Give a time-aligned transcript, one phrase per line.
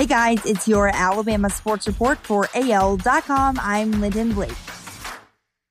[0.00, 3.60] Hey guys, it's your Alabama Sports Report for AL.com.
[3.60, 4.56] I'm Lyndon Blake.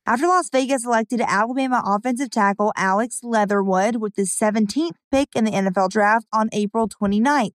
[0.05, 5.51] After Las Vegas selected Alabama offensive tackle Alex Leatherwood with the 17th pick in the
[5.51, 7.53] NFL draft on April 29th,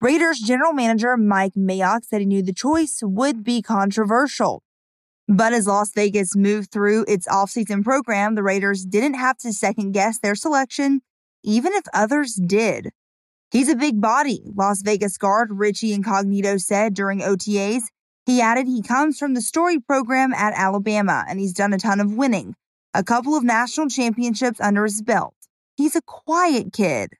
[0.00, 4.64] Raiders general manager Mike Mayock said he knew the choice would be controversial.
[5.28, 9.92] But as Las Vegas moved through its offseason program, the Raiders didn't have to second
[9.92, 11.02] guess their selection,
[11.44, 12.90] even if others did.
[13.50, 17.82] He's a big body, Las Vegas guard Richie Incognito said during OTAs.
[18.24, 21.98] He added he comes from the Story program at Alabama and he's done a ton
[21.98, 22.54] of winning,
[22.94, 25.34] a couple of national championships under his belt.
[25.76, 27.14] He's a quiet kid.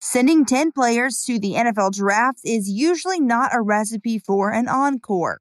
[0.00, 5.40] Sending 10 players to the NFL draft is usually not a recipe for an encore.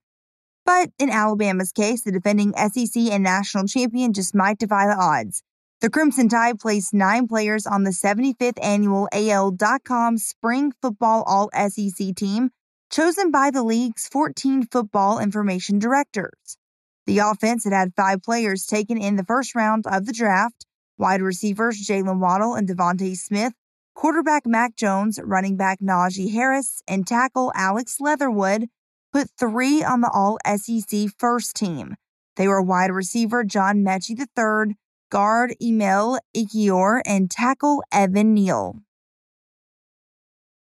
[0.66, 5.43] But in Alabama's case, the defending SEC and national champion just might defy the odds.
[5.80, 12.16] The Crimson Tide placed nine players on the 75th annual AL.com Spring Football All SEC
[12.16, 12.49] team,
[12.90, 16.57] chosen by the league's 14 football information directors.
[17.05, 20.66] The offense had had five players taken in the first round of the draft
[20.98, 23.54] wide receivers Jaylen Waddle and DeVonta Smith,
[23.94, 28.68] quarterback Mac Jones, running back Najee Harris, and tackle Alex Leatherwood
[29.13, 31.98] put three on the All SEC first team.
[32.35, 34.76] They were wide receiver John Metchie III,
[35.10, 38.80] guard Emil Ekiyor, and tackle Evan Neal.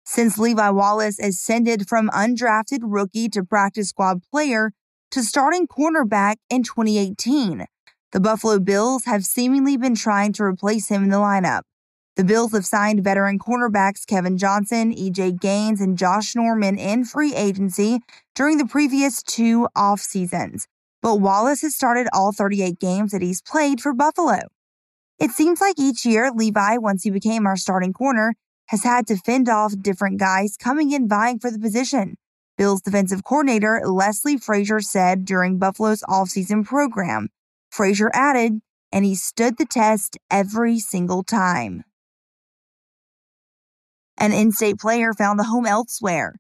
[0.06, 4.72] Since Levi Wallace ascended from undrafted rookie to practice squad player
[5.12, 7.66] to starting cornerback in 2018,
[8.14, 11.64] the Buffalo Bills have seemingly been trying to replace him in the lineup.
[12.16, 17.36] The Bills have signed veteran cornerbacks Kevin Johnson, EJ Gaines, and Josh Norman in free
[17.36, 18.00] agency
[18.34, 20.68] during the previous two off seasons
[21.02, 24.40] but Wallace has started all 38 games that he's played for Buffalo.
[25.20, 28.34] It seems like each year, Levi, once he became our starting corner,
[28.68, 32.18] has had to fend off different guys coming in vying for the position.
[32.58, 37.30] Bills defensive coordinator Leslie Frazier said during Buffalo's offseason program.
[37.72, 41.84] Frazier added, and he stood the test every single time.
[44.18, 46.36] An in state player found a home elsewhere.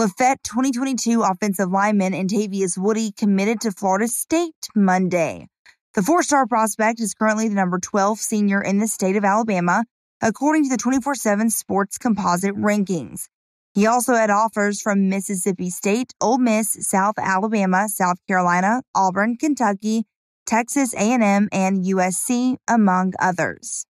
[0.00, 5.46] Lafayette 2022 offensive lineman Antavius Woody committed to Florida State Monday.
[5.92, 9.84] The four star prospect is currently the number 12 senior in the state of Alabama,
[10.22, 13.28] according to the 24 7 Sports Composite rankings.
[13.74, 20.06] He also had offers from Mississippi State, Ole Miss, South Alabama, South Carolina, Auburn, Kentucky,
[20.46, 23.84] Texas A&M, and USC, among others.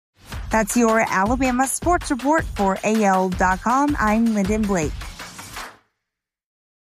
[0.50, 3.96] That's your Alabama sports report for AL.com.
[4.00, 4.90] I'm Lyndon Blake.